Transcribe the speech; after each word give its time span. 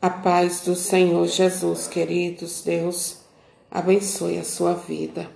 A 0.00 0.10
paz 0.10 0.60
do 0.60 0.76
Senhor 0.76 1.26
Jesus, 1.26 1.88
queridos, 1.88 2.62
Deus 2.62 3.22
abençoe 3.70 4.36
a 4.36 4.44
sua 4.44 4.74
vida. 4.74 5.26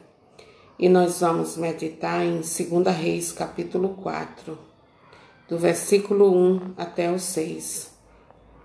E 0.78 0.86
nós 0.86 1.20
vamos 1.20 1.56
meditar 1.56 2.22
em 2.22 2.42
2 2.42 2.94
Reis, 2.94 3.32
capítulo 3.32 3.96
4, 4.02 4.58
do 5.48 5.56
versículo 5.56 6.30
1 6.30 6.74
até 6.76 7.10
o 7.10 7.18
6. 7.18 7.90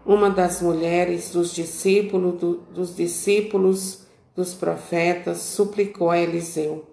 Uma 0.06 0.30
das 0.30 0.62
mulheres 0.62 1.32
dos 1.32 1.56
discípulos, 1.56 2.42
do, 2.42 2.56
dos 2.74 2.94
discípulos 2.94 4.06
dos 4.36 4.54
profetas 4.54 5.38
suplicou 5.38 6.12
a 6.12 6.20
Eliseu: 6.20 6.86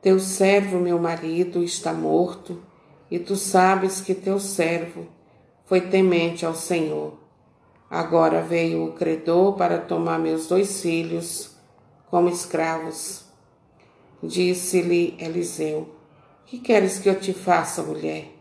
Teu 0.00 0.20
servo, 0.20 0.78
meu 0.78 1.00
marido, 1.00 1.64
está 1.64 1.92
morto, 1.92 2.62
e 3.10 3.18
tu 3.18 3.34
sabes 3.34 4.00
que 4.00 4.14
teu 4.14 4.38
servo 4.38 5.08
foi 5.64 5.80
temente 5.80 6.46
ao 6.46 6.54
Senhor. 6.54 7.19
Agora 7.90 8.40
veio 8.40 8.84
o 8.84 8.92
credor 8.92 9.56
para 9.56 9.76
tomar 9.76 10.16
meus 10.16 10.46
dois 10.46 10.80
filhos 10.80 11.56
como 12.08 12.28
escravos. 12.28 13.24
Disse-lhe 14.22 15.16
Eliseu: 15.18 15.88
Que 16.46 16.60
queres 16.60 17.00
que 17.00 17.08
eu 17.08 17.18
te 17.18 17.32
faça, 17.32 17.82
mulher? 17.82 18.32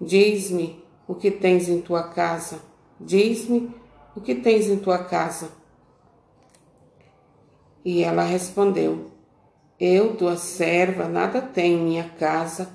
Diz-me 0.00 0.84
o 1.06 1.14
que 1.14 1.30
tens 1.30 1.68
em 1.68 1.80
tua 1.80 2.08
casa. 2.08 2.58
Diz-me 2.98 3.70
o 4.16 4.20
que 4.20 4.34
tens 4.34 4.66
em 4.66 4.76
tua 4.76 4.98
casa. 4.98 5.50
E 7.84 8.02
ela 8.02 8.22
respondeu: 8.22 9.12
Eu, 9.78 10.16
tua 10.16 10.36
serva, 10.36 11.06
nada 11.06 11.40
tenho 11.40 11.78
em 11.78 11.84
minha 11.84 12.08
casa 12.18 12.68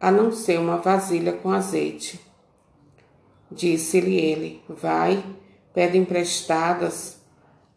a 0.00 0.10
não 0.10 0.32
ser 0.32 0.58
uma 0.58 0.78
vasilha 0.78 1.32
com 1.32 1.50
azeite. 1.50 2.18
Disse-lhe 3.50 4.16
ele: 4.16 4.62
Vai, 4.66 5.22
pede 5.72 5.98
emprestadas 5.98 7.20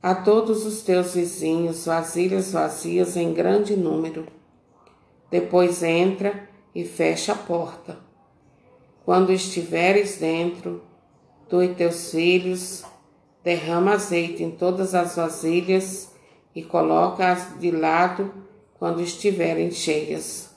a 0.01 0.13
todos 0.13 0.65
os 0.65 0.81
teus 0.81 1.15
vizinhos 1.15 1.85
vasilhas 1.85 2.51
vazias 2.51 3.17
em 3.17 3.33
grande 3.33 3.75
número. 3.75 4.27
Depois 5.31 5.81
entra 5.81 6.47
e 6.73 6.83
fecha 6.83 7.31
a 7.31 7.35
porta. 7.35 7.97
Quando 9.03 9.31
estiveres 9.31 10.17
dentro, 10.17 10.83
tu 11.49 11.63
e 11.63 11.73
teus 11.73 12.11
filhos, 12.11 12.83
derrama 13.43 13.93
azeite 13.93 14.43
em 14.43 14.51
todas 14.51 14.93
as 14.93 15.15
vasilhas 15.15 16.11
e 16.55 16.63
coloca-as 16.63 17.59
de 17.59 17.71
lado 17.71 18.33
quando 18.77 19.01
estiverem 19.01 19.71
cheias. 19.71 20.49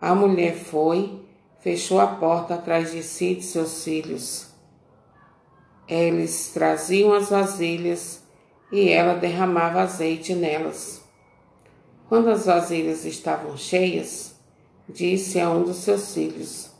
A 0.00 0.14
mulher 0.14 0.54
foi, 0.54 1.20
fechou 1.60 2.00
a 2.00 2.06
porta 2.06 2.54
atrás 2.54 2.92
de 2.92 3.02
si 3.02 3.32
e 3.32 3.34
de 3.36 3.42
seus 3.42 3.84
filhos. 3.84 4.49
Eles 5.90 6.52
traziam 6.54 7.12
as 7.12 7.30
vasilhas 7.30 8.22
e 8.70 8.90
ela 8.90 9.14
derramava 9.14 9.80
azeite 9.80 10.32
nelas. 10.36 11.02
Quando 12.08 12.30
as 12.30 12.46
vasilhas 12.46 13.04
estavam 13.04 13.56
cheias, 13.56 14.36
disse 14.88 15.40
a 15.40 15.50
um 15.50 15.64
dos 15.64 15.78
seus 15.78 16.14
filhos: 16.14 16.70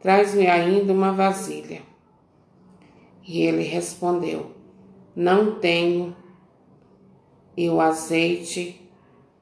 Traz-me 0.00 0.46
ainda 0.46 0.92
uma 0.92 1.12
vasilha. 1.12 1.82
E 3.26 3.42
ele 3.42 3.64
respondeu: 3.64 4.52
Não 5.16 5.58
tenho. 5.58 6.14
E 7.56 7.68
o 7.68 7.80
azeite 7.80 8.88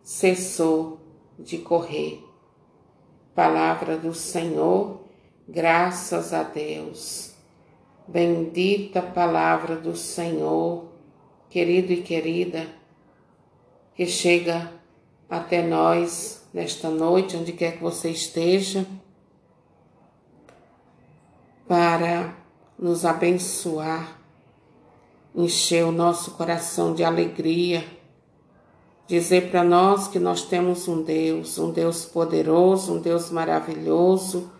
cessou 0.03 1.01
de 1.39 1.59
correr. 1.59 2.25
Palavra 3.35 3.99
do 3.99 4.15
Senhor, 4.15 5.03
graças 5.47 6.33
a 6.33 6.43
Deus. 6.43 7.32
Bendita 8.06 9.00
palavra 9.00 9.77
do 9.77 9.97
Senhor, 9.97 10.86
querido 11.48 11.92
e 11.92 12.03
querida, 12.03 12.67
que 13.95 14.06
chega 14.06 14.72
até 15.31 15.62
nós 15.62 16.47
nesta 16.53 16.91
noite, 16.91 17.36
onde 17.36 17.52
quer 17.52 17.77
que 17.77 17.83
você 17.83 18.11
esteja, 18.11 18.85
para 21.67 22.35
nos 22.79 23.05
abençoar, 23.05 24.18
encher 25.35 25.85
o 25.85 25.92
nosso 25.92 26.33
coração 26.33 26.95
de 26.95 27.05
alegria, 27.05 27.85
dizer 29.07 29.51
para 29.51 29.62
nós 29.62 30.08
que 30.08 30.18
nós 30.18 30.42
temos 30.42 30.89
um 30.89 31.02
Deus, 31.02 31.58
um 31.58 31.70
Deus 31.70 32.05
poderoso, 32.05 32.95
um 32.95 33.01
Deus 33.01 33.30
maravilhoso, 33.30 34.51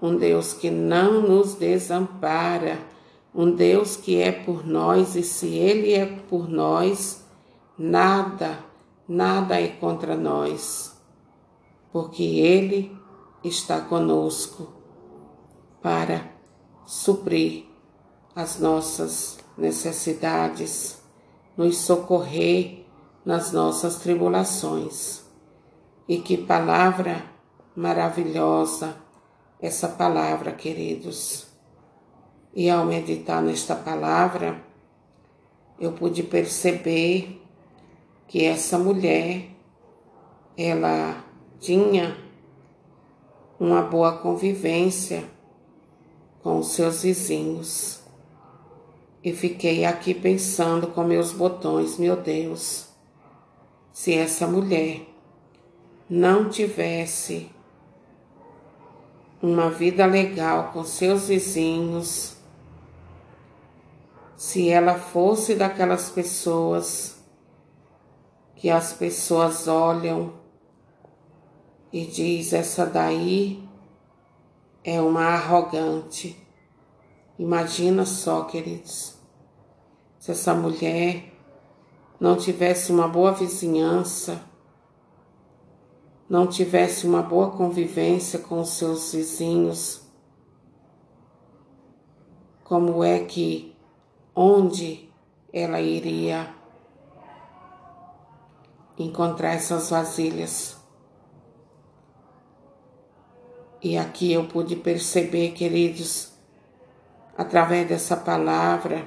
um 0.00 0.16
Deus 0.16 0.52
que 0.52 0.70
não 0.70 1.22
nos 1.22 1.54
desampara, 1.54 2.78
um 3.34 3.50
Deus 3.50 3.96
que 3.96 4.20
é 4.20 4.30
por 4.30 4.66
nós 4.66 5.16
e 5.16 5.22
se 5.22 5.48
Ele 5.54 5.92
é 5.92 6.06
por 6.06 6.48
nós, 6.48 7.24
nada, 7.78 8.58
nada 9.08 9.60
é 9.60 9.68
contra 9.68 10.16
nós, 10.16 10.96
porque 11.92 12.22
Ele 12.22 12.96
está 13.42 13.80
conosco 13.80 14.72
para 15.82 16.30
suprir 16.86 17.64
as 18.34 18.58
nossas 18.58 19.38
necessidades, 19.56 21.02
nos 21.56 21.78
socorrer 21.78 22.84
nas 23.24 23.52
nossas 23.52 23.96
tribulações. 23.96 25.22
E 26.08 26.18
que 26.18 26.36
palavra 26.36 27.24
maravilhosa! 27.74 29.03
Essa 29.60 29.88
palavra, 29.88 30.52
queridos. 30.52 31.46
E 32.54 32.70
ao 32.70 32.84
meditar 32.84 33.42
nesta 33.42 33.74
palavra, 33.74 34.62
eu 35.78 35.92
pude 35.92 36.22
perceber 36.22 37.42
que 38.28 38.44
essa 38.44 38.78
mulher, 38.78 39.48
ela 40.56 41.24
tinha 41.60 42.16
uma 43.58 43.82
boa 43.82 44.18
convivência 44.18 45.24
com 46.42 46.58
os 46.58 46.68
seus 46.68 47.02
vizinhos. 47.02 48.00
E 49.22 49.32
fiquei 49.32 49.84
aqui 49.84 50.12
pensando 50.12 50.88
com 50.88 51.02
meus 51.02 51.32
botões, 51.32 51.96
meu 51.96 52.14
Deus, 52.16 52.88
se 53.90 54.12
essa 54.12 54.46
mulher 54.46 55.00
não 56.08 56.50
tivesse 56.50 57.53
uma 59.44 59.68
vida 59.68 60.06
legal 60.06 60.70
com 60.72 60.82
seus 60.84 61.28
vizinhos, 61.28 62.34
se 64.34 64.70
ela 64.70 64.94
fosse 64.94 65.54
daquelas 65.54 66.08
pessoas 66.08 67.22
que 68.56 68.70
as 68.70 68.94
pessoas 68.94 69.68
olham 69.68 70.32
e 71.92 72.06
diz 72.06 72.54
essa 72.54 72.86
daí 72.86 73.62
é 74.82 74.98
uma 74.98 75.26
arrogante. 75.26 76.42
Imagina 77.38 78.06
só, 78.06 78.44
queridos, 78.44 79.14
se 80.18 80.30
essa 80.30 80.54
mulher 80.54 81.34
não 82.18 82.34
tivesse 82.34 82.90
uma 82.90 83.06
boa 83.06 83.32
vizinhança, 83.32 84.40
não 86.28 86.46
tivesse 86.46 87.06
uma 87.06 87.22
boa 87.22 87.50
convivência 87.50 88.38
com 88.38 88.60
os 88.60 88.70
seus 88.70 89.12
vizinhos, 89.12 90.02
como 92.64 93.04
é 93.04 93.20
que, 93.20 93.76
onde 94.34 95.08
ela 95.52 95.80
iria 95.80 96.52
encontrar 98.98 99.52
essas 99.52 99.90
vasilhas? 99.90 100.76
E 103.82 103.98
aqui 103.98 104.32
eu 104.32 104.48
pude 104.48 104.76
perceber, 104.76 105.52
queridos, 105.52 106.32
através 107.36 107.86
dessa 107.86 108.16
palavra, 108.16 109.06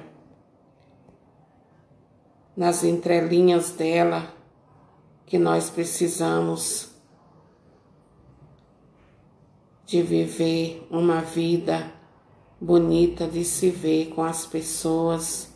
nas 2.56 2.84
entrelinhas 2.84 3.72
dela, 3.72 4.32
que 5.26 5.36
nós 5.36 5.68
precisamos 5.68 6.87
de 9.88 10.02
viver 10.02 10.86
uma 10.90 11.22
vida 11.22 11.90
bonita 12.60 13.26
de 13.26 13.42
se 13.42 13.70
ver 13.70 14.10
com 14.10 14.22
as 14.22 14.44
pessoas, 14.44 15.48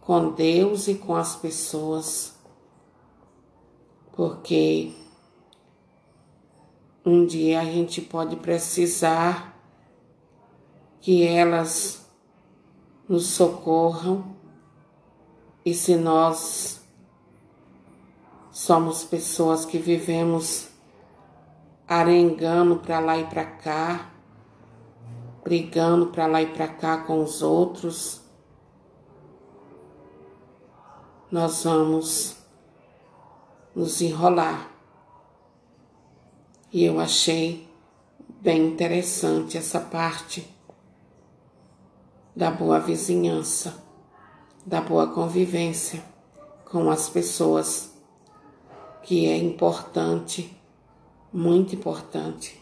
com 0.00 0.32
Deus 0.32 0.88
e 0.88 0.96
com 0.96 1.14
as 1.14 1.36
pessoas. 1.36 2.34
Porque 4.16 4.92
um 7.06 7.24
dia 7.24 7.60
a 7.60 7.64
gente 7.64 8.00
pode 8.00 8.34
precisar 8.34 9.56
que 11.00 11.22
elas 11.22 12.04
nos 13.08 13.28
socorram 13.28 14.34
e 15.64 15.72
se 15.72 15.94
nós 15.94 16.80
somos 18.50 19.04
pessoas 19.04 19.64
que 19.64 19.78
vivemos 19.78 20.67
arengando 21.88 22.76
para 22.76 23.00
lá 23.00 23.18
e 23.18 23.24
para 23.24 23.46
cá, 23.46 24.10
brigando 25.42 26.08
para 26.08 26.26
lá 26.26 26.42
e 26.42 26.46
para 26.46 26.68
cá 26.68 26.98
com 26.98 27.22
os 27.22 27.40
outros, 27.40 28.20
nós 31.30 31.64
vamos 31.64 32.36
nos 33.74 34.00
enrolar. 34.02 34.70
E 36.70 36.84
eu 36.84 37.00
achei 37.00 37.66
bem 38.40 38.66
interessante 38.66 39.56
essa 39.56 39.80
parte 39.80 40.46
da 42.36 42.50
boa 42.50 42.78
vizinhança, 42.78 43.82
da 44.66 44.82
boa 44.82 45.06
convivência 45.08 46.04
com 46.66 46.90
as 46.90 47.08
pessoas, 47.08 47.90
que 49.02 49.26
é 49.26 49.36
importante, 49.36 50.57
muito 51.32 51.74
importante. 51.74 52.60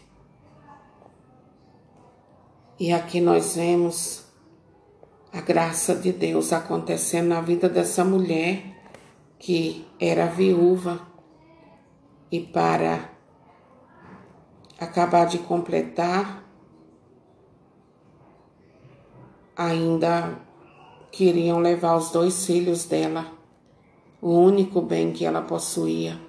E 2.79 2.91
aqui 2.91 3.19
nós 3.19 3.55
vemos 3.55 4.25
a 5.31 5.41
graça 5.41 5.95
de 5.95 6.11
Deus 6.11 6.53
acontecendo 6.53 7.29
na 7.29 7.41
vida 7.41 7.67
dessa 7.67 8.03
mulher 8.03 8.63
que 9.39 9.85
era 9.99 10.27
viúva 10.27 10.99
e 12.31 12.39
para 12.39 13.09
acabar 14.79 15.25
de 15.25 15.39
completar 15.39 16.43
ainda 19.55 20.39
queriam 21.11 21.59
levar 21.59 21.95
os 21.95 22.11
dois 22.11 22.45
filhos 22.45 22.85
dela, 22.85 23.25
o 24.21 24.29
único 24.29 24.81
bem 24.81 25.11
que 25.11 25.25
ela 25.25 25.41
possuía. 25.41 26.26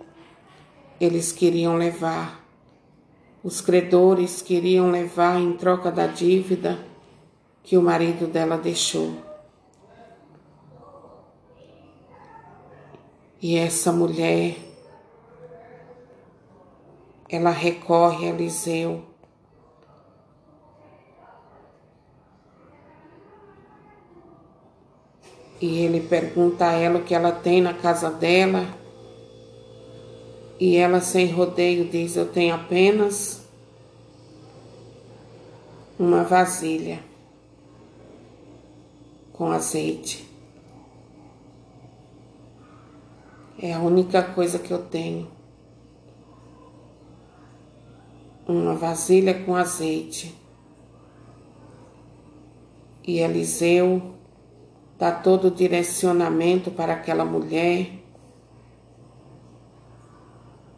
Eles 1.00 1.32
queriam 1.32 1.76
levar 1.76 2.38
os 3.42 3.60
credores 3.60 4.42
queriam 4.42 4.90
levar 4.90 5.40
em 5.40 5.52
troca 5.56 5.92
da 5.92 6.06
dívida 6.06 6.78
que 7.62 7.76
o 7.76 7.82
marido 7.82 8.26
dela 8.26 8.58
deixou. 8.58 9.16
E 13.40 13.56
essa 13.56 13.92
mulher, 13.92 14.56
ela 17.28 17.50
recorre 17.50 18.26
a 18.26 18.30
Eliseu. 18.30 19.04
E 25.60 25.78
ele 25.78 26.00
pergunta 26.00 26.68
a 26.68 26.72
ela 26.72 26.98
o 26.98 27.04
que 27.04 27.14
ela 27.14 27.30
tem 27.30 27.62
na 27.62 27.74
casa 27.74 28.10
dela. 28.10 28.77
E 30.58 30.76
ela, 30.76 31.00
sem 31.00 31.26
rodeio, 31.30 31.84
diz: 31.88 32.16
Eu 32.16 32.26
tenho 32.26 32.54
apenas 32.54 33.46
uma 35.98 36.24
vasilha 36.24 37.00
com 39.32 39.52
azeite. 39.52 40.28
É 43.60 43.72
a 43.72 43.80
única 43.80 44.22
coisa 44.22 44.58
que 44.58 44.72
eu 44.72 44.84
tenho. 44.84 45.28
Uma 48.46 48.74
vasilha 48.74 49.44
com 49.44 49.54
azeite. 49.54 50.34
E 53.06 53.18
Eliseu 53.18 54.14
dá 54.98 55.12
todo 55.12 55.48
o 55.48 55.50
direcionamento 55.50 56.70
para 56.70 56.94
aquela 56.94 57.24
mulher 57.24 57.97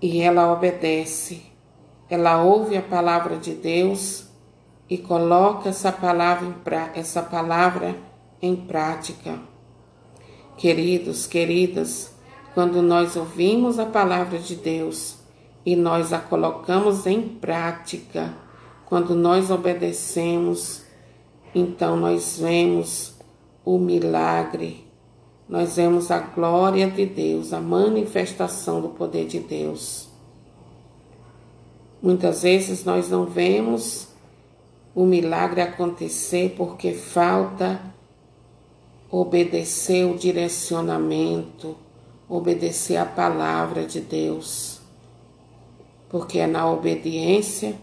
e 0.00 0.20
ela 0.20 0.52
obedece. 0.52 1.43
Ela 2.08 2.43
ouve 2.43 2.76
a 2.76 2.82
palavra 2.82 3.37
de 3.37 3.55
Deus 3.55 4.29
e 4.88 4.99
coloca 4.99 5.69
essa 5.69 5.93
palavra 5.93 6.49
em, 6.49 6.55
essa 6.94 7.23
palavra 7.23 7.97
em 8.43 8.56
prática. 8.56 9.38
Queridos, 10.56 11.26
queridas, 11.26 12.14
quando 12.55 12.82
nós 12.82 13.17
ouvimos 13.17 13.79
a 13.79 13.87
palavra 13.87 14.38
de 14.38 14.56
Deus 14.56 15.19
e 15.64 15.76
nós 15.76 16.12
a 16.12 16.19
colocamos 16.19 17.06
em 17.06 17.23
prática, 17.23 18.35
quando 18.87 19.14
nós 19.14 19.50
obedecemos, 19.50 20.85
então 21.55 21.97
nós 21.97 22.38
vemos 22.41 23.14
o 23.64 23.79
milagre 23.79 24.89
nós 25.50 25.75
vemos 25.75 26.12
a 26.12 26.20
glória 26.20 26.88
de 26.88 27.05
Deus, 27.05 27.52
a 27.52 27.61
manifestação 27.61 28.81
do 28.81 28.91
poder 28.91 29.26
de 29.26 29.41
Deus. 29.41 30.08
Muitas 32.00 32.44
vezes 32.44 32.85
nós 32.85 33.11
não 33.11 33.26
vemos 33.26 34.06
o 34.94 35.05
milagre 35.05 35.61
acontecer 35.61 36.55
porque 36.56 36.93
falta 36.93 37.81
obedecer 39.11 40.05
o 40.05 40.17
direcionamento, 40.17 41.76
obedecer 42.29 42.97
a 42.97 43.05
palavra 43.05 43.85
de 43.85 44.00
Deus. 44.00 44.81
Porque 46.08 46.38
é 46.38 46.47
na 46.47 46.70
obediência 46.70 47.75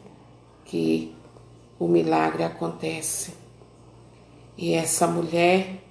que 0.64 1.14
o 1.78 1.86
milagre 1.90 2.44
acontece. 2.44 3.34
E 4.58 4.74
essa 4.74 5.06
mulher 5.06 5.87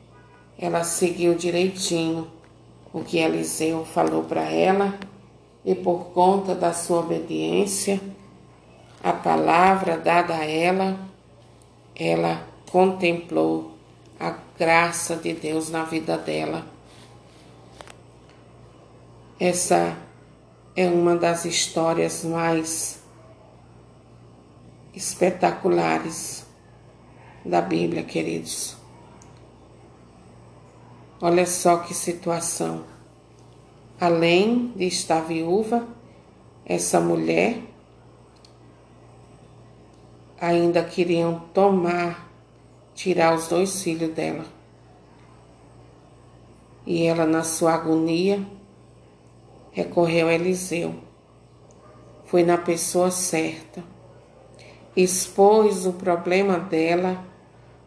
ela 0.59 0.85
seguiu 0.85 1.35
direitinho 1.35 2.31
o 2.93 3.05
que 3.05 3.19
Eliseu 3.19 3.85
falou 3.85 4.25
para 4.25 4.43
ela 4.43 4.99
e 5.65 5.75
por 5.75 6.07
conta 6.07 6.55
da 6.55 6.73
sua 6.73 7.01
obediência, 7.01 8.01
a 9.03 9.13
palavra 9.13 9.99
dada 9.99 10.35
a 10.35 10.45
ela, 10.45 10.99
ela 11.95 12.47
contemplou 12.71 13.73
a 14.19 14.37
graça 14.59 15.17
de 15.17 15.35
Deus 15.35 15.69
na 15.69 15.85
vida 15.85 16.17
dela. 16.17 16.65
Essa 19.39 19.97
é 20.75 20.87
uma 20.89 21.17
das 21.17 21.45
histórias 21.45 22.25
mais 22.25 23.03
espetaculares 24.95 26.47
da 27.45 27.61
Bíblia, 27.61 28.03
queridos. 28.03 28.86
Olha 31.21 31.47
só 31.47 31.79
que 31.79 31.95
situação. 31.95 32.85
Além 33.99 34.71
de 34.77 34.85
estar 34.85 35.21
viúva, 35.21 35.89
essa 36.63 37.01
mulher 37.01 37.59
ainda 40.39 40.85
queriam 40.85 41.41
tomar, 41.55 42.31
tirar 42.95 43.35
os 43.35 43.49
dois 43.49 43.83
filhos 43.83 44.13
dela. 44.13 44.45
E 46.85 47.05
ela, 47.07 47.25
na 47.25 47.43
sua 47.43 47.73
agonia, 47.73 48.47
recorreu 49.73 50.29
a 50.29 50.35
Eliseu. 50.35 50.95
Foi 52.27 52.43
na 52.43 52.59
pessoa 52.59 53.11
certa. 53.11 53.83
Expôs 54.95 55.87
o 55.87 55.95
problema 55.95 56.59
dela 56.59 57.25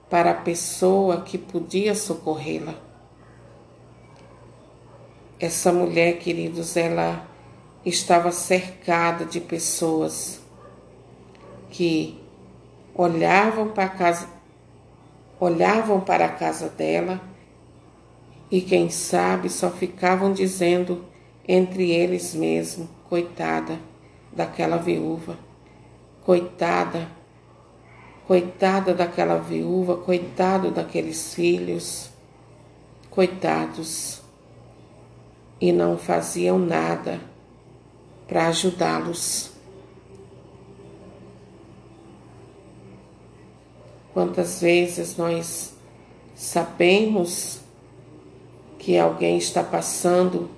para 0.10 0.32
a 0.32 0.42
pessoa 0.42 1.22
que 1.22 1.38
podia 1.38 1.94
socorrê-la. 1.94 2.89
Essa 5.40 5.72
mulher, 5.72 6.18
queridos, 6.18 6.76
ela 6.76 7.26
estava 7.86 8.30
cercada 8.30 9.24
de 9.24 9.40
pessoas 9.40 10.42
que 11.70 12.22
olhavam 12.94 13.70
para 13.70 13.86
a 13.86 13.90
casa, 13.90 14.28
olhavam 15.40 16.02
para 16.02 16.26
a 16.26 16.30
casa 16.30 16.68
dela 16.68 17.22
e 18.52 18.60
quem 18.60 18.90
sabe 18.90 19.50
só 19.50 19.72
ficavam 19.72 20.34
dizendo 20.34 21.06
entre 21.48 21.90
eles 21.90 22.36
mesmos, 22.36 22.90
coitada 23.08 23.80
daquela 24.34 24.76
viúva, 24.76 25.40
coitada, 26.26 27.08
coitada 28.28 28.94
daquela 28.94 29.38
viúva, 29.38 29.96
coitado 29.96 30.70
daqueles 30.70 31.34
filhos, 31.34 32.10
coitados 33.10 34.19
e 35.60 35.72
não 35.72 35.98
faziam 35.98 36.58
nada 36.58 37.20
para 38.28 38.48
ajudá-los. 38.48 39.52
Quantas 44.14 44.62
vezes 44.62 45.18
nós 45.18 45.74
sabemos 46.36 47.60
que 48.78 48.98
alguém 48.98 49.38
está 49.38 49.64
passando 49.64 50.50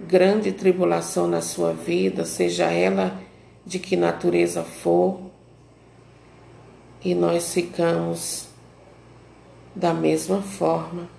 grande 0.00 0.52
tribulação 0.52 1.26
na 1.26 1.40
sua 1.40 1.72
vida, 1.72 2.24
seja 2.24 2.70
ela 2.70 3.20
de 3.66 3.78
que 3.78 3.96
natureza 3.96 4.62
for, 4.62 5.20
e 7.04 7.14
nós 7.14 7.52
ficamos 7.52 8.48
da 9.74 9.92
mesma 9.92 10.40
forma 10.40 11.17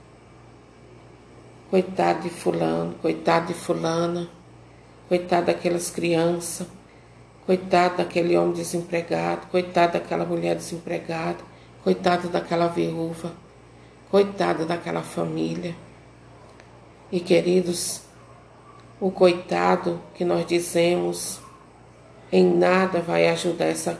Coitado 1.69 2.23
de 2.23 2.29
fulano, 2.29 2.95
coitado 2.95 3.47
de 3.47 3.53
fulana, 3.53 4.27
coitado 5.07 5.45
daquelas 5.45 5.91
crianças, 5.91 6.65
coitado 7.45 7.97
daquele 7.97 8.35
homem 8.35 8.53
desempregado, 8.53 9.47
coitado 9.47 9.93
daquela 9.93 10.25
mulher 10.25 10.55
desempregada, 10.55 11.37
coitado 11.83 12.27
daquela 12.29 12.67
viúva, 12.67 13.33
coitado 14.09 14.65
daquela 14.65 15.03
família. 15.03 15.75
E 17.11 17.19
queridos, 17.19 18.01
o 18.99 19.11
coitado 19.11 20.01
que 20.13 20.25
nós 20.25 20.45
dizemos 20.45 21.39
em 22.31 22.45
nada 22.45 22.99
vai 22.99 23.27
ajudar 23.27 23.65
essa, 23.65 23.99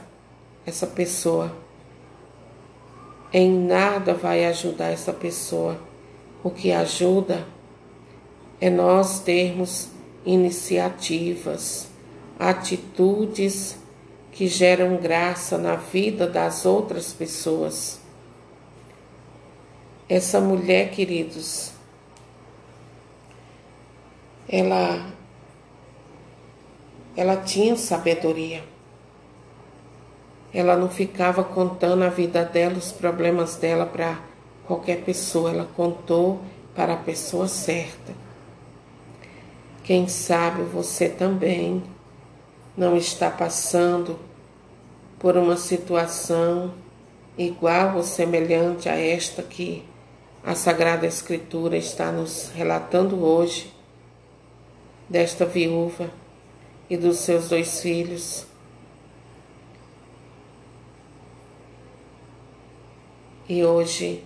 essa 0.66 0.86
pessoa. 0.86 1.52
Em 3.32 3.50
nada 3.50 4.14
vai 4.14 4.44
ajudar 4.46 4.90
essa 4.90 5.12
pessoa. 5.12 5.78
O 6.42 6.50
que 6.50 6.72
ajuda 6.72 7.44
é 8.60 8.68
nós 8.68 9.20
termos 9.20 9.88
iniciativas, 10.24 11.88
atitudes 12.38 13.78
que 14.32 14.46
geram 14.46 14.96
graça 14.96 15.56
na 15.56 15.76
vida 15.76 16.26
das 16.26 16.66
outras 16.66 17.12
pessoas. 17.12 18.00
Essa 20.08 20.40
mulher, 20.40 20.90
queridos, 20.90 21.72
ela 24.48 25.10
ela 27.16 27.36
tinha 27.36 27.76
sabedoria. 27.76 28.64
Ela 30.52 30.76
não 30.76 30.88
ficava 30.88 31.44
contando 31.44 32.02
a 32.02 32.08
vida 32.08 32.44
dela, 32.44 32.78
os 32.78 32.90
problemas 32.90 33.56
dela 33.56 33.86
para 33.86 34.18
qualquer 34.66 35.02
pessoa. 35.02 35.50
Ela 35.50 35.68
contou 35.76 36.40
para 36.74 36.94
a 36.94 36.96
pessoa 36.96 37.46
certa. 37.46 38.29
Quem 39.90 40.06
sabe 40.06 40.62
você 40.62 41.08
também 41.08 41.82
não 42.76 42.96
está 42.96 43.28
passando 43.28 44.20
por 45.18 45.36
uma 45.36 45.56
situação 45.56 46.72
igual 47.36 47.96
ou 47.96 48.04
semelhante 48.04 48.88
a 48.88 48.96
esta 48.96 49.42
que 49.42 49.84
a 50.44 50.54
Sagrada 50.54 51.08
Escritura 51.08 51.76
está 51.76 52.12
nos 52.12 52.52
relatando 52.54 53.24
hoje, 53.24 53.74
desta 55.08 55.44
viúva 55.44 56.08
e 56.88 56.96
dos 56.96 57.16
seus 57.16 57.48
dois 57.48 57.80
filhos. 57.80 58.46
E 63.48 63.64
hoje, 63.64 64.24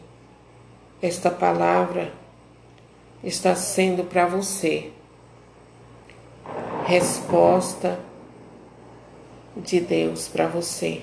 esta 1.00 1.30
palavra 1.30 2.12
está 3.22 3.54
sendo 3.54 4.04
para 4.04 4.26
você 4.26 4.92
resposta 6.84 7.98
de 9.56 9.80
Deus 9.80 10.28
para 10.28 10.46
você. 10.46 11.02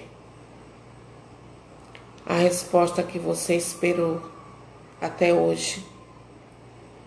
A 2.24 2.36
resposta 2.36 3.02
que 3.02 3.18
você 3.18 3.56
esperou 3.56 4.22
até 5.02 5.34
hoje. 5.34 5.84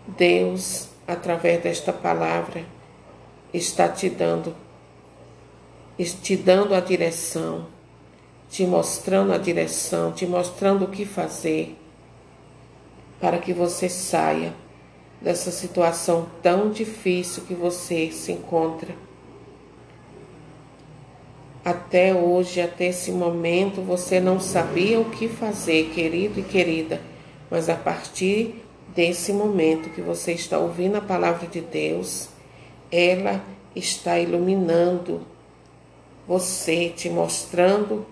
Deus, 0.07 0.89
através 1.07 1.63
desta 1.63 1.93
palavra, 1.93 2.65
está 3.53 3.89
te 3.89 4.11
dando, 4.11 4.55
te 6.21 6.37
dando 6.37 6.75
a 6.75 6.81
direção, 6.81 7.69
te 8.51 8.67
mostrando 8.67 9.33
a 9.33 9.39
direção, 9.39 10.13
te 10.13 10.27
mostrando 10.27 10.85
o 10.85 10.89
que 10.89 11.07
fazer, 11.07 11.79
para 13.21 13.39
que 13.39 13.53
você 13.53 13.89
saia 13.89 14.53
dessa 15.25 15.51
situação 15.51 16.29
tão 16.43 16.71
difícil 16.71 17.45
que 17.49 17.55
você 17.55 18.11
se 18.13 18.31
encontra. 18.31 18.95
Até 21.65 22.15
hoje, 22.15 22.61
até 22.61 22.89
esse 22.89 23.11
momento, 23.11 23.81
você 23.81 24.21
não 24.21 24.39
sabia 24.39 25.01
o 25.01 25.07
que 25.07 25.27
fazer, 25.27 25.91
querido 25.95 26.39
e 26.39 26.43
querida, 26.43 27.01
mas 27.51 27.71
a 27.71 27.75
partir 27.75 28.63
desse 28.95 29.33
momento 29.33 29.89
que 29.89 30.03
você 30.03 30.33
está 30.33 30.59
ouvindo 30.59 30.97
a 30.97 31.01
palavra 31.01 31.49
de 31.49 31.63
Deus, 31.63 32.29
ela 32.93 33.43
está 33.75 34.19
iluminando 34.19 35.23
você, 36.29 36.91
te 36.91 37.09
mostrando 37.09 38.07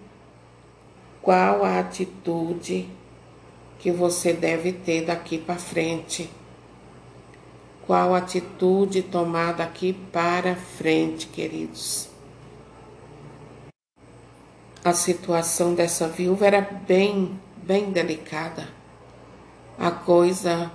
qual 1.20 1.62
a 1.62 1.78
atitude 1.78 2.88
que 3.78 3.90
você 3.90 4.32
deve 4.32 4.72
ter 4.72 5.04
daqui 5.04 5.36
para 5.36 5.56
frente. 5.56 6.30
Qual 7.86 8.14
atitude 8.14 9.02
tomar 9.02 9.54
daqui 9.54 9.92
para 9.92 10.54
frente, 10.54 11.26
queridos? 11.26 12.08
A 14.84 14.92
situação 14.92 15.74
dessa 15.74 16.06
viúva 16.06 16.46
era 16.46 16.60
bem, 16.60 17.40
bem 17.56 17.90
delicada. 17.90 18.68
A 19.78 19.90
coisa 19.90 20.70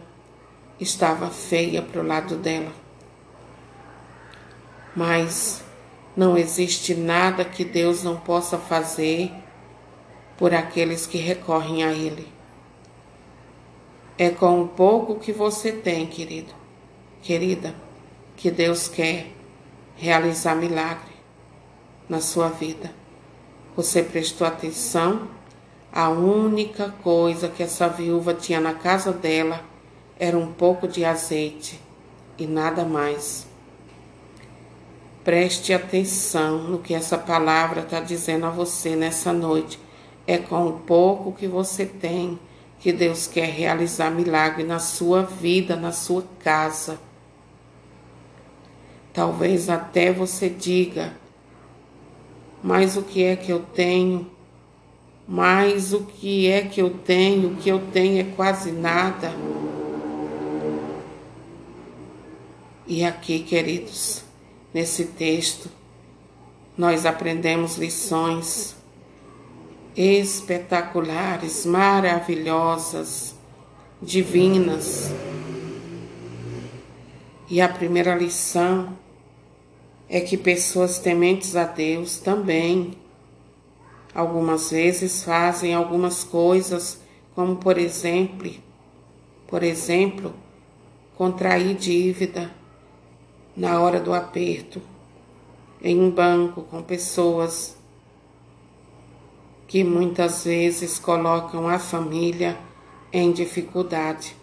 estava 0.80 1.30
feia 1.30 1.82
para 1.82 2.02
o 2.02 2.06
lado 2.06 2.36
dela. 2.36 2.74
Mas 4.96 5.64
não 6.16 6.38
existe 6.38 6.94
nada 6.94 7.46
que 7.46 7.64
Deus 7.64 8.04
não 8.04 8.18
possa 8.18 8.58
fazer 8.58 9.32
por 10.38 10.54
aqueles 10.54 11.06
que 11.06 11.18
recorrem 11.18 11.84
a 11.84 11.92
Ele. 11.92 12.28
É 14.18 14.30
com 14.30 14.62
o 14.62 14.68
pouco 14.68 15.20
que 15.20 15.32
você 15.32 15.72
tem, 15.72 16.08
querido, 16.08 16.57
querida, 17.28 17.76
que 18.38 18.50
Deus 18.50 18.88
quer 18.88 19.28
realizar 19.98 20.56
milagre 20.56 21.12
na 22.08 22.22
sua 22.22 22.48
vida. 22.48 22.90
Você 23.76 24.02
prestou 24.02 24.48
atenção? 24.48 25.28
A 25.92 26.08
única 26.08 26.90
coisa 27.04 27.50
que 27.50 27.62
essa 27.62 27.90
viúva 27.90 28.34
tinha 28.34 28.62
na 28.62 28.74
casa 28.74 29.12
dela 29.12 29.62
era 30.18 30.38
um 30.38 30.54
pouco 30.54 30.88
de 30.88 31.04
azeite 31.04 31.78
e 32.38 32.48
nada 32.48 32.86
mais. 32.86 33.46
Preste 35.22 35.74
atenção 35.74 36.60
no 36.60 36.80
que 36.80 36.94
essa 36.94 37.18
palavra 37.18 37.82
está 37.82 38.00
dizendo 38.00 38.46
a 38.46 38.52
você 38.52 38.96
nessa 38.96 39.34
noite. 39.34 39.78
É 40.26 40.38
com 40.38 40.66
o 40.66 40.80
pouco 40.80 41.34
que 41.34 41.46
você 41.46 41.86
tem 41.86 42.40
que 42.80 42.94
Deus 42.94 43.28
quer 43.28 43.50
realizar 43.50 44.12
milagre 44.12 44.64
na 44.64 44.80
sua 44.80 45.24
vida, 45.24 45.76
na 45.76 45.92
sua 45.92 46.24
casa. 46.40 47.07
Talvez 49.18 49.68
até 49.68 50.14
você 50.14 50.48
diga: 50.48 51.12
Mas 52.62 52.96
o 52.96 53.02
que 53.02 53.24
é 53.24 53.36
que 53.36 53.52
eu 53.52 53.62
tenho? 53.62 54.30
Mas 55.28 55.92
o 55.92 56.02
que 56.06 56.46
é 56.46 56.62
que 56.62 56.80
eu 56.80 56.92
tenho? 56.92 57.54
O 57.54 57.56
que 57.56 57.68
eu 57.68 57.80
tenho 57.92 58.22
é 58.22 58.36
quase 58.36 58.72
nada. 58.72 59.34
E 62.86 63.04
aqui, 63.04 63.40
queridos, 63.40 64.24
nesse 64.72 65.06
texto, 65.06 65.68
nós 66.78 67.04
aprendemos 67.04 67.76
lições 67.76 68.76
espetaculares, 69.96 71.66
maravilhosas, 71.66 73.34
divinas. 74.00 75.12
E 77.50 77.60
a 77.60 77.68
primeira 77.68 78.14
lição 78.14 78.96
é 80.10 80.22
que 80.22 80.38
pessoas 80.38 81.00
tementes 81.00 81.56
a 81.56 81.66
Deus 81.66 82.20
também, 82.20 82.94
algumas 84.14 84.72
vezes, 84.72 85.24
fazem 85.24 85.74
algumas 85.74 86.24
coisas, 86.24 87.02
como 87.36 87.58
por 87.58 87.78
exemplo, 87.78 88.52
por 89.48 89.64
exemplo, 89.64 90.34
contrair 91.16 91.76
dívida 91.76 92.52
na 93.56 93.80
hora 93.82 94.00
do 94.00 94.14
aperto, 94.14 94.82
em 95.82 96.00
um 96.00 96.12
banco 96.12 96.62
com 96.64 96.82
pessoas 96.82 97.76
que 99.68 99.84
muitas 99.84 100.46
vezes 100.46 100.98
colocam 100.98 101.68
a 101.68 101.78
família 101.78 102.58
em 103.12 103.32
dificuldade. 103.32 104.36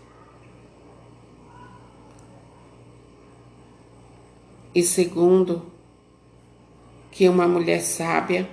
E 4.75 4.83
segundo, 4.83 5.62
que 7.11 7.28
uma 7.28 7.47
mulher 7.47 7.81
sábia 7.81 8.49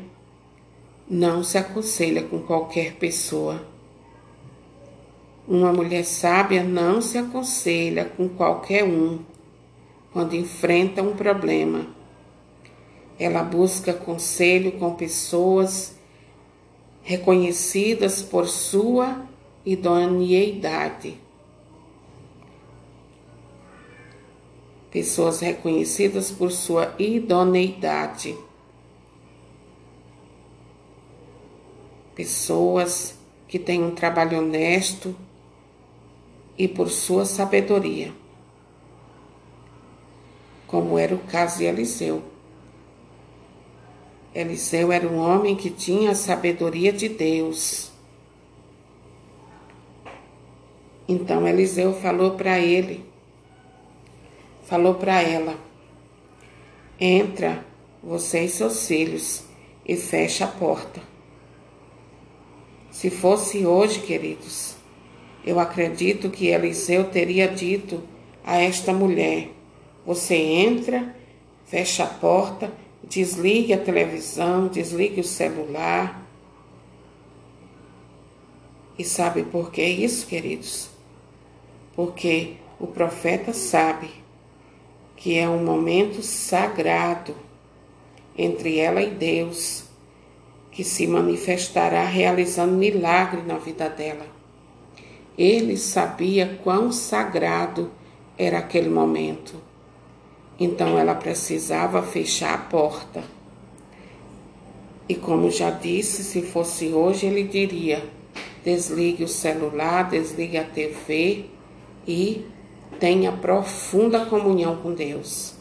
não 1.10 1.44
se 1.44 1.58
aconselha 1.58 2.22
com 2.24 2.40
qualquer 2.44 2.94
pessoa. 2.94 3.66
Uma 5.48 5.74
mulher 5.74 6.06
sábia 6.06 6.64
não 6.64 7.02
se 7.02 7.18
aconselha 7.18 8.06
com 8.06 8.30
qualquer 8.30 8.84
um 8.84 9.20
quando 10.14 10.36
enfrenta 10.36 11.02
um 11.02 11.16
problema. 11.16 11.88
Ela 13.18 13.44
busca 13.44 13.94
conselho 13.94 14.74
com 14.74 14.94
pessoas 14.94 15.96
reconhecidas 17.02 18.22
por 18.22 18.48
sua 18.48 19.26
idoneidade. 19.66 21.21
Pessoas 24.92 25.40
reconhecidas 25.40 26.30
por 26.30 26.52
sua 26.52 26.94
idoneidade, 27.00 28.38
pessoas 32.14 33.18
que 33.48 33.58
têm 33.58 33.82
um 33.82 33.96
trabalho 33.96 34.40
honesto 34.40 35.16
e 36.58 36.68
por 36.68 36.90
sua 36.90 37.26
sabedoria. 37.26 38.14
como 40.72 40.98
era 40.98 41.14
o 41.14 41.20
caso 41.20 41.58
de 41.58 41.66
Eliseu. 41.66 42.24
Eliseu 44.34 44.90
era 44.90 45.06
um 45.06 45.18
homem 45.18 45.54
que 45.54 45.70
tinha 45.70 46.12
a 46.12 46.16
sabedoria 46.16 46.94
de 46.94 47.10
Deus. 47.10 47.92
Então 51.06 51.46
Eliseu 51.46 51.94
falou 51.94 52.32
para 52.38 52.58
ele, 52.58 53.04
falou 54.72 54.96
para 54.96 55.22
ela: 55.22 55.60
entra, 56.98 57.66
você 58.02 58.46
e 58.46 58.50
seus 58.50 58.88
filhos, 58.88 59.44
e 59.86 59.98
fecha 59.98 60.46
a 60.46 60.48
porta. 60.48 61.02
Se 62.90 63.10
fosse 63.10 63.66
hoje, 63.66 64.00
queridos, 64.00 64.76
eu 65.46 65.60
acredito 65.60 66.30
que 66.30 66.48
Eliseu 66.48 67.04
teria 67.04 67.50
dito 67.50 68.02
a 68.46 68.62
esta 68.62 68.94
mulher: 68.94 69.50
você 70.06 70.36
entra, 70.36 71.14
fecha 71.66 72.06
a 72.06 72.08
porta, 72.08 72.72
desligue 73.04 73.74
a 73.74 73.78
televisão, 73.78 74.70
desligue 74.70 75.20
o 75.20 75.26
celular. 75.26 76.26
E 78.98 79.04
sabe 79.04 79.44
por 79.44 79.70
que 79.70 79.84
isso, 79.84 80.26
queridos? 80.28 80.90
Porque 81.94 82.54
o 82.80 82.88
profeta 82.88 83.52
sabe 83.52 84.21
que 85.22 85.38
é 85.38 85.48
um 85.48 85.64
momento 85.64 86.24
sagrado 86.24 87.36
entre 88.36 88.80
ela 88.80 89.04
e 89.04 89.12
Deus 89.12 89.84
que 90.72 90.84
se 90.84 91.06
manifestará 91.06 92.04
realizando 92.06 92.74
milagre 92.74 93.44
na 93.44 93.60
vida 93.60 93.88
dela. 93.88 94.26
Ele 95.38 95.78
sabia 95.78 96.60
quão 96.64 96.92
sagrado 96.92 97.92
era 98.36 98.58
aquele 98.58 98.90
momento. 98.90 99.62
Então 100.60 100.98
ela 100.98 101.14
precisava 101.14 102.02
fechar 102.02 102.56
a 102.56 102.58
porta. 102.58 103.24
E 105.08 105.14
como 105.14 105.52
já 105.52 105.70
disse, 105.70 106.24
se 106.24 106.42
fosse 106.42 106.94
hoje, 106.94 107.28
ele 107.28 107.44
diria: 107.44 108.04
desligue 108.66 109.24
o 109.24 109.28
celular, 109.28 110.10
desligue 110.10 110.58
a 110.58 110.64
TV 110.64 111.46
e 112.08 112.44
tenha 113.00 113.32
profunda 113.32 114.26
comunhão 114.26 114.78
com 114.78 114.94
Deus. 114.94 115.56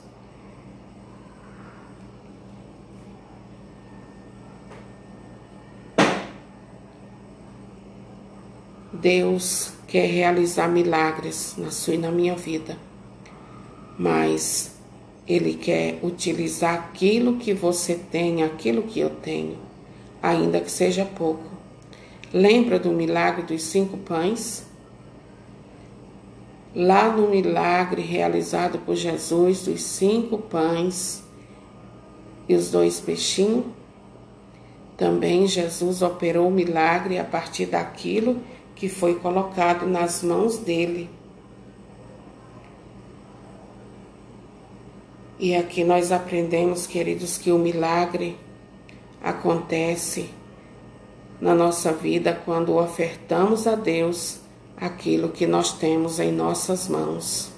Deus 9.00 9.72
quer 9.88 10.06
realizar 10.06 10.68
milagres 10.68 11.54
na 11.56 11.70
sua 11.70 11.94
e 11.94 11.98
na 11.98 12.10
minha 12.10 12.36
vida, 12.36 12.76
mas 13.98 14.72
Ele 15.26 15.54
quer 15.54 15.98
utilizar 16.02 16.74
aquilo 16.74 17.36
que 17.36 17.54
você 17.54 17.94
tem, 17.94 18.42
aquilo 18.42 18.82
que 18.82 19.00
eu 19.00 19.08
tenho, 19.08 19.56
ainda 20.22 20.60
que 20.60 20.70
seja 20.70 21.04
pouco. 21.04 21.44
Lembra 22.32 22.78
do 22.78 22.90
milagre 22.90 23.42
dos 23.42 23.62
cinco 23.62 23.96
pães? 23.96 24.69
Lá 26.74 27.10
no 27.10 27.28
milagre 27.28 28.02
realizado 28.02 28.78
por 28.78 28.94
Jesus 28.94 29.64
dos 29.64 29.82
cinco 29.82 30.38
pães 30.38 31.22
e 32.48 32.54
os 32.54 32.70
dois 32.70 33.00
peixinhos, 33.00 33.64
também 34.96 35.46
Jesus 35.46 36.02
operou 36.02 36.48
o 36.48 36.50
milagre 36.50 37.18
a 37.18 37.24
partir 37.24 37.66
daquilo 37.66 38.40
que 38.76 38.88
foi 38.88 39.14
colocado 39.16 39.86
nas 39.86 40.22
mãos 40.22 40.58
dele. 40.58 41.10
E 45.38 45.56
aqui 45.56 45.82
nós 45.84 46.12
aprendemos, 46.12 46.86
queridos, 46.86 47.38
que 47.38 47.50
o 47.50 47.58
milagre 47.58 48.36
acontece 49.22 50.30
na 51.40 51.54
nossa 51.54 51.92
vida 51.92 52.38
quando 52.44 52.76
ofertamos 52.76 53.66
a 53.66 53.74
Deus 53.74 54.39
aquilo 54.80 55.28
que 55.28 55.46
nós 55.46 55.74
temos 55.74 56.18
em 56.18 56.32
nossas 56.32 56.88
mãos. 56.88 57.52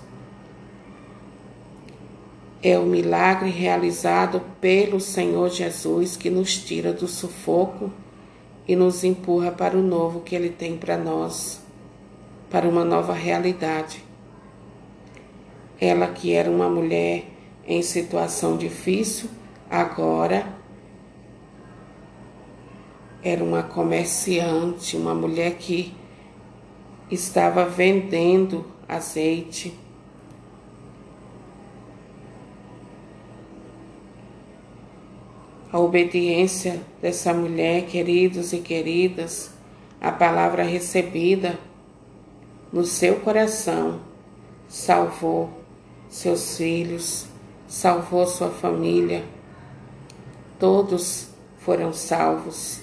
É 2.61 2.79
o 2.79 2.85
milagre 2.85 3.51
realizado 3.51 4.43
pelo 4.61 5.01
Senhor 5.01 5.49
Jesus 5.51 6.17
que 6.17 6.31
nos 6.31 6.57
tira 6.57 6.93
do 6.93 7.07
sufoco 7.07 7.91
e 8.67 8.75
nos 8.75 9.05
empurra 9.05 9.51
para 9.51 9.77
o 9.77 9.83
novo 9.83 10.21
que 10.21 10.35
Ele 10.35 10.51
tem 10.51 10.77
para 10.77 10.97
nós, 10.97 11.61
para 12.51 12.69
uma 12.69 12.85
nova 12.85 13.13
realidade. 13.13 14.05
Ela 15.81 16.07
que 16.09 16.33
era 16.33 16.51
uma 16.51 16.69
mulher 16.69 17.25
em 17.67 17.83
situação 17.83 18.57
difícil, 18.57 19.29
agora 19.69 20.47
era 23.23 23.43
uma 23.43 23.63
comerciante, 23.63 24.97
uma 24.97 25.15
mulher 25.15 25.57
que 25.57 25.95
estava 27.13 27.65
vendendo 27.65 28.65
azeite 28.89 29.75
a 35.73 35.79
obediência 35.79 36.83
dessa 37.01 37.33
mulher, 37.33 37.87
queridos 37.87 38.53
e 38.53 38.59
queridas, 38.59 39.51
a 39.99 40.13
palavra 40.13 40.63
recebida 40.63 41.59
no 42.71 42.85
seu 42.85 43.21
coração 43.21 44.01
salvou 44.69 45.51
seus 46.11 46.59
filhos, 46.59 47.27
salvou 47.67 48.27
sua 48.27 48.51
família. 48.51 49.25
Todos 50.59 51.29
foram 51.59 51.93
salvos. 51.93 52.82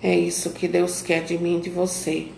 É 0.00 0.16
isso 0.16 0.50
que 0.50 0.68
Deus 0.68 1.02
quer 1.02 1.24
de 1.24 1.36
mim 1.36 1.58
e 1.58 1.62
de 1.62 1.70
você. 1.70 2.28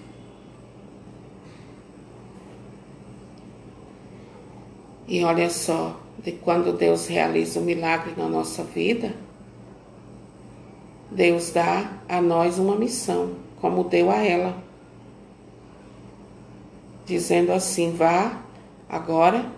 E 5.07 5.23
olha 5.25 5.51
só, 5.51 6.01
de 6.25 6.33
quando 6.33 6.73
Deus 6.73 7.07
realiza 7.07 7.61
um 7.61 7.65
milagre 7.65 8.15
na 8.17 8.29
nossa 8.29 8.65
vida, 8.65 9.15
Deus 11.11 11.51
dá 11.51 11.99
a 12.09 12.23
nós 12.23 12.59
uma 12.59 12.77
missão, 12.77 13.35
como 13.61 13.85
deu 13.85 14.11
a 14.11 14.25
ela. 14.25 14.57
Dizendo 17.05 17.53
assim: 17.53 17.93
vá 17.93 18.41
agora, 18.89 19.53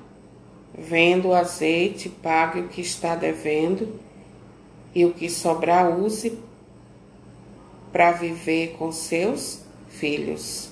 vendo 0.77 1.29
o 1.29 1.35
azeite, 1.35 2.09
pague 2.09 2.61
o 2.61 2.69
que 2.69 2.81
está 2.81 3.15
devendo, 3.15 4.01
e 4.95 5.05
o 5.05 5.13
que 5.13 5.29
sobrar, 5.29 5.97
use 5.97 6.39
para 7.93 8.13
viver 8.13 8.77
com 8.79 8.91
seus 8.91 9.63
filhos. 9.89 10.71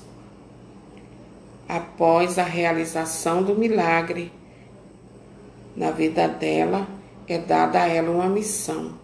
Após 1.69 2.39
a 2.39 2.43
realização 2.43 3.43
do 3.43 3.55
milagre, 3.55 4.33
na 5.77 5.91
vida 5.91 6.27
dela, 6.27 6.89
é 7.29 7.39
dada 7.39 7.83
a 7.83 7.87
ela 7.87 8.11
uma 8.11 8.29
missão. 8.29 8.95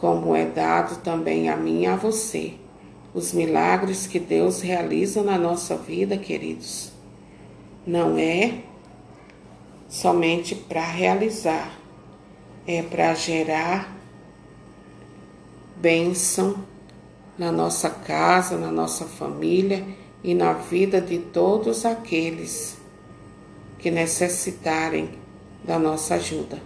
Como 0.00 0.34
é 0.34 0.46
dado 0.46 1.02
também 1.02 1.50
a 1.50 1.56
mim 1.56 1.82
e 1.82 1.86
a 1.86 1.96
você. 1.96 2.54
Os 3.12 3.34
milagres 3.34 4.06
que 4.06 4.18
Deus 4.18 4.62
realiza 4.62 5.22
na 5.22 5.36
nossa 5.36 5.76
vida, 5.76 6.16
queridos, 6.16 6.92
não 7.86 8.16
é 8.16 8.60
somente 9.88 10.54
para 10.54 10.84
realizar, 10.84 11.78
é 12.66 12.82
para 12.82 13.12
gerar 13.14 13.99
bênção 15.80 16.62
na 17.38 17.50
nossa 17.50 17.88
casa, 17.88 18.58
na 18.58 18.70
nossa 18.70 19.06
família 19.06 19.84
e 20.22 20.34
na 20.34 20.52
vida 20.52 21.00
de 21.00 21.18
todos 21.18 21.86
aqueles 21.86 22.76
que 23.78 23.90
necessitarem 23.90 25.18
da 25.64 25.78
nossa 25.78 26.16
ajuda. 26.16 26.60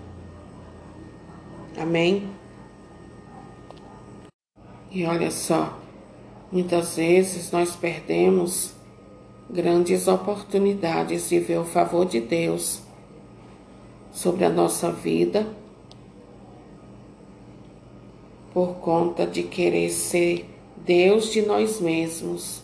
Amém? 1.78 2.28
E 4.90 5.04
olha 5.04 5.30
só, 5.30 5.78
muitas 6.50 6.96
vezes 6.96 7.52
nós 7.52 7.76
perdemos 7.76 8.74
grandes 9.48 10.08
oportunidades 10.08 11.28
de 11.28 11.38
ver 11.38 11.58
o 11.58 11.64
favor 11.64 12.04
de 12.04 12.20
Deus 12.20 12.80
sobre 14.12 14.44
a 14.44 14.50
nossa 14.50 14.90
vida 14.90 15.46
por 18.54 18.76
conta 18.76 19.26
de 19.26 19.42
querer 19.42 19.90
ser 19.90 20.48
Deus 20.76 21.32
de 21.32 21.42
nós 21.42 21.80
mesmos, 21.80 22.62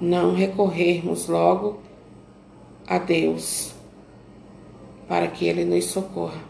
não 0.00 0.34
recorrermos 0.34 1.28
logo 1.28 1.78
a 2.86 2.98
Deus 2.98 3.74
para 5.06 5.28
que 5.28 5.46
Ele 5.46 5.64
nos 5.64 5.84
socorra. 5.84 6.42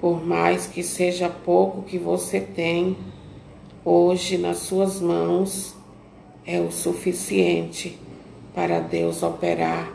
Por 0.00 0.26
mais 0.26 0.66
que 0.66 0.82
seja 0.82 1.28
pouco 1.28 1.82
que 1.82 1.96
você 1.96 2.40
tem 2.40 2.96
hoje 3.84 4.36
nas 4.36 4.58
suas 4.58 5.00
mãos, 5.00 5.76
é 6.44 6.58
o 6.58 6.72
suficiente 6.72 7.96
para 8.52 8.80
Deus 8.80 9.22
operar 9.22 9.92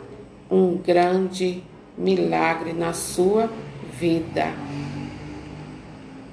um 0.50 0.78
grande 0.78 1.62
milagre 1.98 2.72
na 2.72 2.94
sua 2.94 3.50
vida. 4.00 4.54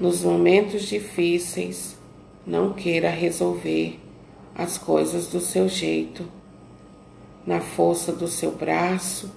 Nos 0.04 0.22
momentos 0.22 0.82
difíceis, 0.82 1.96
não 2.46 2.74
queira 2.74 3.08
resolver 3.08 3.98
as 4.54 4.76
coisas 4.76 5.28
do 5.28 5.40
seu 5.40 5.66
jeito, 5.66 6.30
na 7.46 7.62
força 7.62 8.12
do 8.12 8.28
seu 8.28 8.50
braço. 8.50 9.32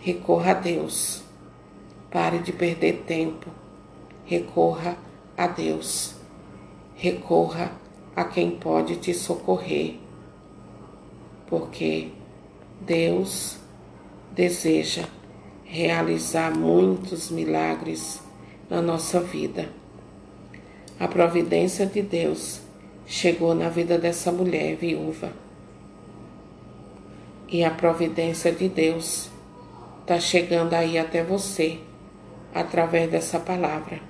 Recorra 0.00 0.52
a 0.52 0.54
Deus. 0.54 1.22
Pare 2.10 2.38
de 2.38 2.50
perder 2.50 3.02
tempo. 3.06 3.50
Recorra 4.24 4.96
a 5.36 5.46
Deus. 5.46 6.14
Recorra 6.94 7.72
a 8.16 8.24
quem 8.24 8.52
pode 8.52 8.96
te 8.96 9.12
socorrer. 9.12 9.98
Porque 11.46 12.08
Deus 12.80 13.58
deseja 14.32 15.04
realizar 15.62 16.56
muitos 16.56 17.30
milagres 17.30 18.29
na 18.70 18.80
nossa 18.80 19.20
vida. 19.20 19.68
A 20.98 21.08
providência 21.08 21.84
de 21.84 22.00
Deus 22.00 22.60
chegou 23.04 23.54
na 23.54 23.68
vida 23.68 23.98
dessa 23.98 24.30
mulher 24.30 24.76
viúva. 24.76 25.32
E 27.48 27.64
a 27.64 27.70
providência 27.70 28.52
de 28.52 28.68
Deus 28.68 29.28
está 30.02 30.20
chegando 30.20 30.74
aí 30.74 30.96
até 30.96 31.24
você 31.24 31.80
através 32.54 33.10
dessa 33.10 33.40
palavra. 33.40 34.00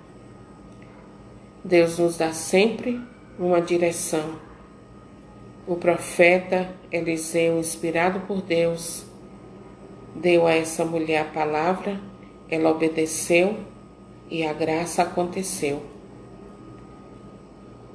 Deus 1.64 1.98
nos 1.98 2.18
dá 2.18 2.32
sempre 2.32 3.00
uma 3.38 3.60
direção. 3.60 4.34
O 5.66 5.76
profeta 5.76 6.74
Eliseu, 6.92 7.58
inspirado 7.58 8.20
por 8.20 8.42
Deus, 8.42 9.06
deu 10.14 10.46
a 10.46 10.52
essa 10.52 10.84
mulher 10.84 11.22
a 11.22 11.24
palavra, 11.24 12.00
ela 12.50 12.70
obedeceu 12.70 13.69
e 14.30 14.46
a 14.46 14.52
graça 14.52 15.02
aconteceu. 15.02 15.82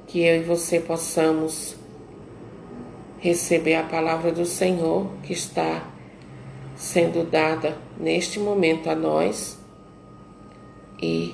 Que 0.07 0.21
eu 0.21 0.41
e 0.41 0.43
você 0.43 0.79
possamos 0.79 1.75
receber 3.19 3.75
a 3.75 3.83
palavra 3.83 4.31
do 4.31 4.45
Senhor 4.45 5.09
que 5.23 5.33
está 5.33 5.89
sendo 6.75 7.23
dada 7.23 7.77
neste 7.97 8.37
momento 8.37 8.89
a 8.89 8.95
nós 8.95 9.57
e 11.01 11.33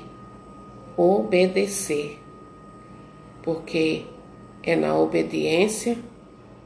obedecer, 0.95 2.19
porque 3.41 4.05
é 4.63 4.75
na 4.75 4.95
obediência 4.95 5.97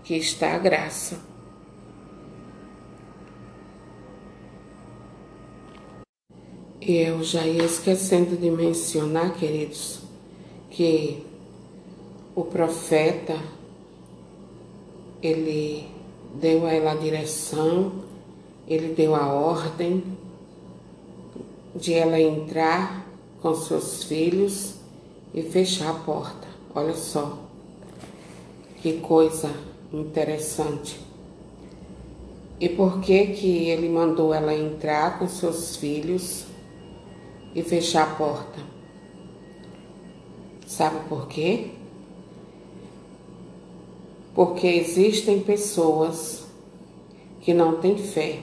que 0.04 0.16
está 0.16 0.56
a 0.56 0.60
graça. 0.60 1.35
Eu 6.88 7.24
já 7.24 7.48
ia 7.48 7.64
esquecendo 7.64 8.38
de 8.38 8.52
mencionar, 8.52 9.34
queridos, 9.34 10.02
que 10.70 11.26
o 12.36 12.44
profeta 12.44 13.36
ele 15.20 15.88
deu 16.36 16.64
a 16.64 16.72
ela 16.72 16.92
a 16.92 16.96
direção, 16.96 17.92
ele 18.68 18.94
deu 18.94 19.16
a 19.16 19.34
ordem 19.34 20.04
de 21.76 21.96
ela 21.96 22.20
entrar 22.22 23.08
com 23.42 23.56
seus 23.56 24.04
filhos 24.04 24.76
e 25.34 25.42
fechar 25.42 25.90
a 25.90 25.94
porta. 25.96 26.48
Olha 26.76 26.94
só 26.94 27.40
que 28.84 29.00
coisa 29.00 29.50
interessante. 29.92 31.00
E 32.60 32.70
por 32.70 33.02
que 33.02 33.26
que 33.28 33.70
ele 33.70 33.90
mandou 33.90 34.32
ela 34.32 34.54
entrar 34.54 35.18
com 35.18 35.28
seus 35.28 35.78
filhos 35.78 36.46
e 37.56 37.64
fechar 37.64 38.04
a 38.04 38.16
porta. 38.16 38.60
Sabe 40.68 41.08
por 41.08 41.28
quê? 41.28 41.72
Porque 44.36 44.68
existem 44.68 45.40
pessoas 45.40 46.46
que 47.42 47.54
não 47.54 47.78
têm 47.78 47.98
fé 47.98 48.40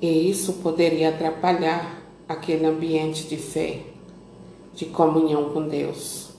e 0.00 0.28
isso 0.28 0.54
poderia 0.54 1.10
atrapalhar 1.10 2.02
aquele 2.28 2.66
ambiente 2.66 3.28
de 3.28 3.36
fé, 3.36 3.80
de 4.74 4.86
comunhão 4.86 5.50
com 5.50 5.68
Deus. 5.68 6.30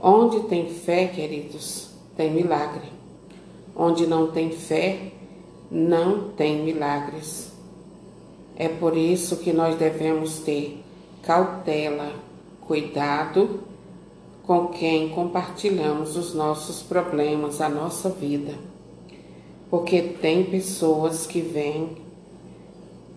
Onde 0.00 0.40
tem 0.44 0.68
fé, 0.68 1.08
queridos, 1.08 1.90
tem 2.16 2.30
milagre. 2.30 2.88
Onde 3.76 4.06
não 4.06 4.30
tem 4.30 4.50
fé, 4.50 5.12
não 5.70 6.30
tem 6.30 6.62
milagres. 6.62 7.52
É 8.60 8.68
por 8.68 8.96
isso 8.96 9.36
que 9.36 9.52
nós 9.52 9.76
devemos 9.76 10.40
ter 10.40 10.82
cautela, 11.22 12.12
cuidado 12.60 13.60
com 14.42 14.66
quem 14.66 15.10
compartilhamos 15.10 16.16
os 16.16 16.34
nossos 16.34 16.82
problemas, 16.82 17.60
a 17.60 17.68
nossa 17.68 18.10
vida. 18.10 18.54
Porque 19.70 20.02
tem 20.02 20.42
pessoas 20.42 21.24
que 21.24 21.40
vêm 21.40 21.98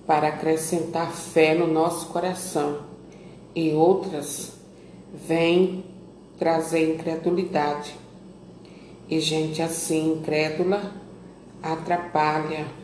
para 0.05 0.27
acrescentar 0.27 1.11
fé 1.11 1.55
no 1.55 1.65
nosso 1.65 2.09
coração 2.09 2.81
e 3.55 3.71
outras 3.71 4.53
vêm 5.11 5.83
trazer 6.37 6.93
incredulidade. 6.93 7.95
E 9.09 9.19
gente 9.19 9.59
assim, 9.59 10.13
incrédula, 10.19 10.93
atrapalha 11.63 12.80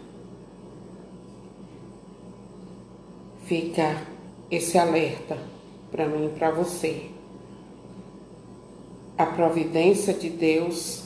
fica 3.48 4.06
esse 4.52 4.78
alerta 4.78 5.38
para 5.90 6.06
mim 6.08 6.28
e 6.28 6.38
para 6.38 6.52
você. 6.52 7.10
A 9.18 9.26
providência 9.26 10.14
de 10.14 10.30
Deus 10.30 11.06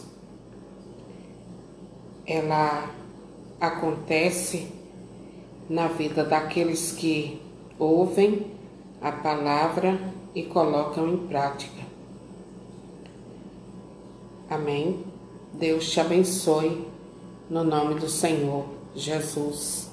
ela 2.25 2.89
acontece 3.59 4.71
na 5.69 5.87
vida 5.87 6.23
daqueles 6.23 6.91
que 6.91 7.41
ouvem 7.77 8.47
a 9.01 9.11
palavra 9.11 9.99
e 10.33 10.43
colocam 10.43 11.07
em 11.07 11.27
prática. 11.27 11.81
Amém. 14.49 15.03
Deus 15.53 15.89
te 15.89 15.99
abençoe 15.99 16.87
no 17.49 17.63
nome 17.63 17.95
do 17.95 18.09
Senhor 18.09 18.65
Jesus. 18.95 19.90